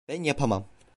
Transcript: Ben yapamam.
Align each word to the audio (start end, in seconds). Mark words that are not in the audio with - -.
Ben 0.07 0.23
yapamam. 0.23 0.65